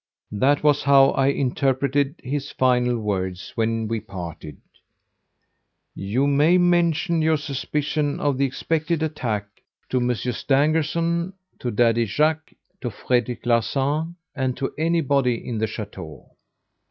[0.31, 4.57] That was how I interpreted his final words when we parted:
[5.93, 9.45] 'You may mention your suspicions of the expected attack
[9.89, 12.51] to Monsieur Stangerson, to Daddy Jacques,
[12.81, 16.31] to Frederic Larsan, and to anybody in the chateau.